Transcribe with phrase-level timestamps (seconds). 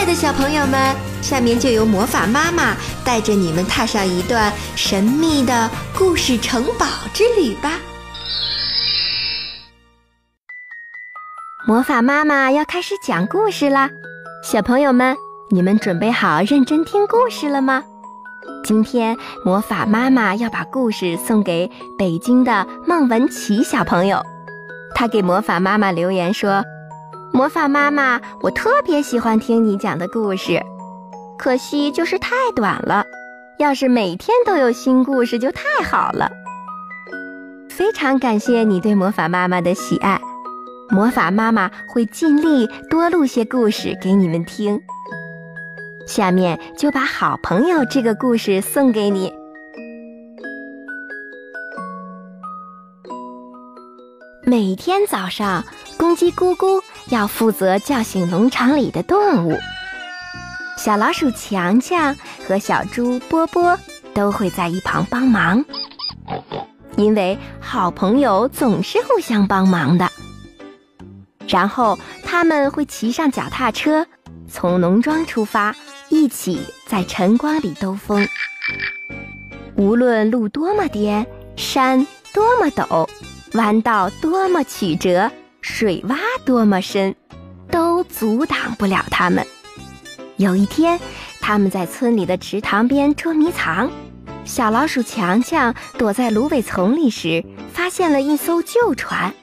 [0.00, 2.74] 爱的小朋友们，下面就由魔法妈妈
[3.04, 7.72] 带着你们踏上一段神秘的故事城堡之旅吧。
[11.68, 13.90] 魔法妈妈要开始讲故事啦，
[14.42, 15.14] 小朋友们，
[15.50, 17.82] 你们准备好认真听故事了吗？
[18.64, 24.24] 今天魔法妈妈要把故事送给北京的孟文琪小朋友，
[24.94, 26.64] 他给魔法妈妈留言说。
[27.32, 30.60] 魔法妈妈，我特别喜欢听你讲的故事，
[31.38, 33.04] 可惜就是太短了。
[33.58, 36.30] 要是每天都有新故事就太好了。
[37.68, 40.20] 非常感谢你对魔法妈妈的喜爱，
[40.90, 44.80] 魔法妈妈会尽力多录些故事给你们听。
[46.06, 49.32] 下面就把好朋友这个故事送给你。
[54.50, 55.64] 每天早上，
[55.96, 56.82] 公鸡咕咕。
[57.10, 59.56] 要负责叫醒农场里的动物，
[60.76, 62.16] 小老鼠强强
[62.48, 63.78] 和小猪波波
[64.12, 65.64] 都会在一旁帮忙，
[66.96, 70.10] 因为好朋友总是互相帮忙的。
[71.46, 74.04] 然后他们会骑上脚踏车，
[74.48, 75.72] 从农庄出发，
[76.08, 78.26] 一起在晨光里兜风。
[79.76, 83.08] 无论路多么颠，山多么陡，
[83.54, 85.30] 弯道多么曲折。
[85.62, 87.14] 水洼多么深，
[87.70, 89.46] 都阻挡不了他们。
[90.36, 90.98] 有一天，
[91.38, 93.90] 他们在村里的池塘边捉迷藏，
[94.46, 99.34] 小老鼠强强躲在芦苇丛里时，发现了一艘旧船。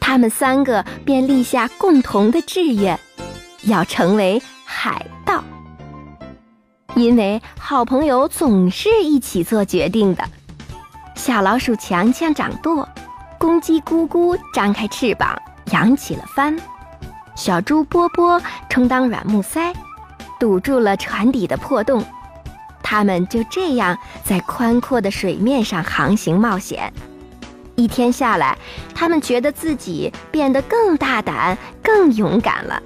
[0.00, 2.98] 他们三个便立下共同的志愿，
[3.64, 5.44] 要成为海盗。
[6.94, 10.24] 因为好朋友总是一起做决定的。
[11.14, 12.88] 小老鼠强强掌舵，
[13.40, 15.34] 公鸡咕咕张开翅膀。
[15.72, 16.58] 扬起了帆，
[17.36, 19.72] 小猪波波充当软木塞，
[20.40, 22.04] 堵住了船底的破洞。
[22.82, 26.92] 他们就这样在宽阔的水面上航行冒险。
[27.76, 28.58] 一天下来，
[28.96, 32.82] 他们觉得自己变得更大胆、更勇敢了。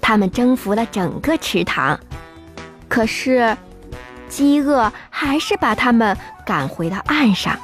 [0.00, 1.98] 他们征服了整个池塘，
[2.88, 3.56] 可是，
[4.28, 7.58] 饥饿还是把他们赶回到岸上。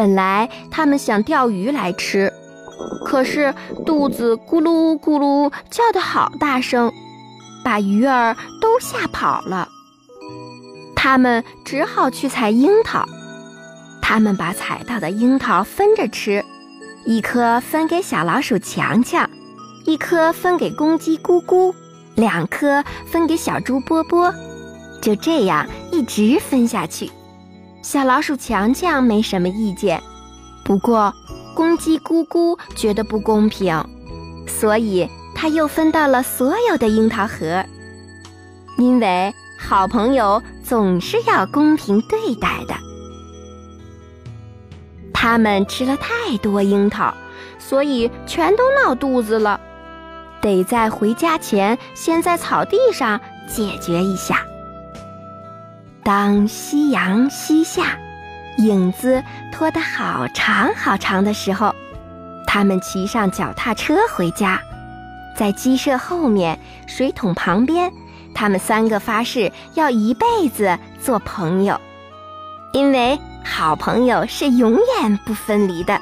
[0.00, 2.32] 本来他们想钓鱼来吃。
[3.04, 6.90] 可是肚子咕噜咕噜叫得好大声，
[7.62, 9.68] 把鱼儿都吓跑了。
[10.96, 13.04] 他们只好去采樱桃。
[14.00, 16.42] 他们把采到的樱桃分着吃，
[17.04, 19.28] 一颗分给小老鼠强强，
[19.84, 21.74] 一颗分给公鸡咕咕，
[22.14, 24.32] 两颗分给小猪波波。
[25.02, 27.10] 就这样一直分下去。
[27.82, 30.02] 小老鼠强强没什么意见，
[30.64, 31.12] 不过。
[31.52, 33.84] 公鸡咕咕觉得不公平，
[34.46, 37.62] 所以他又分到了所有的樱桃核。
[38.78, 42.74] 因为好朋友总是要公平对待的。
[45.12, 47.12] 他们吃了太多樱桃，
[47.58, 49.60] 所以全都闹肚子了，
[50.40, 54.46] 得在回家前先在草地上解决一下。
[56.10, 57.96] 当夕阳西下。
[58.58, 59.22] 影子
[59.52, 61.72] 拖得好长好长的时候，
[62.48, 64.60] 他们骑上脚踏车回家，
[65.36, 67.92] 在鸡舍后面水桶旁边，
[68.34, 71.80] 他们三个发誓要一辈子做朋友，
[72.72, 76.00] 因为好朋友是永远不分离的。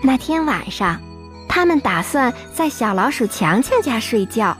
[0.00, 1.00] 那天晚上，
[1.48, 4.56] 他们打算在小老鼠强强家睡觉，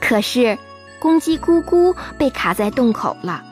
[0.00, 0.56] 可是
[0.98, 3.42] 公鸡咕咕被卡在洞口了。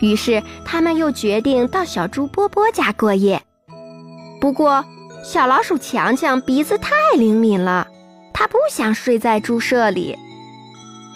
[0.00, 3.42] 于是，他们又决定到小猪波波家过夜。
[4.40, 4.84] 不过，
[5.24, 7.88] 小老鼠强强鼻子太灵敏了，
[8.32, 10.16] 它不想睡在猪舍里。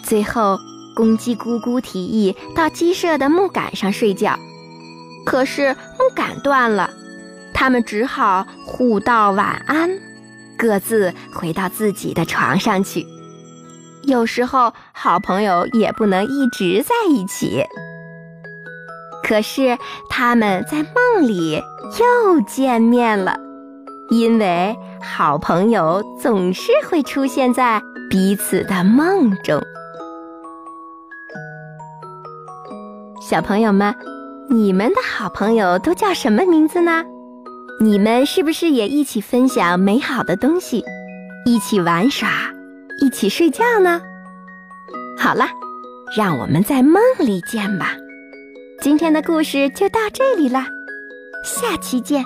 [0.03, 0.59] 最后，
[0.95, 4.37] 公鸡咕咕提议到鸡舍的木杆上睡觉，
[5.25, 6.89] 可是木杆断了，
[7.53, 9.89] 他们只好互道晚安，
[10.57, 13.07] 各自回到自己的床上去。
[14.03, 17.63] 有时候，好朋友也不能一直在一起。
[19.23, 19.77] 可是
[20.09, 21.61] 他们在梦里
[21.99, 23.37] 又见面了，
[24.09, 29.61] 因为好朋友总是会出现在彼此的梦中。
[33.21, 33.95] 小朋友们，
[34.49, 37.03] 你们的好朋友都叫什么名字呢？
[37.79, 40.83] 你们是不是也一起分享美好的东西，
[41.45, 42.29] 一起玩耍，
[43.03, 44.01] 一起睡觉呢？
[45.17, 45.45] 好了，
[46.15, 47.97] 让我们在梦里见吧。
[48.79, 50.63] 今天的故事就到这里了，
[51.43, 52.23] 下期见。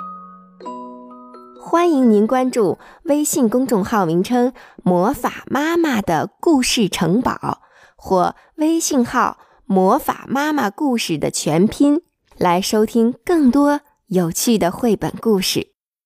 [1.59, 4.53] 欢迎您关注微信公众号名称
[4.85, 7.61] “魔法妈妈的故事城堡”
[7.97, 12.03] 或微信号“魔法妈妈故事”的全拼，
[12.37, 15.76] 来收听更多有趣的绘本故事。